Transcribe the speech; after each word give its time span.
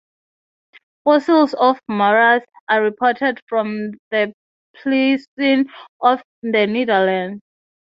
Fossils 1.03 1.53
of 1.59 1.79
"Morus" 1.87 2.41
are 2.67 2.81
reported 2.81 3.39
from 3.47 3.91
the 4.09 4.33
Pliocene 4.77 5.69
of 6.01 6.23
the 6.41 6.65
Netherlands. 6.65 7.39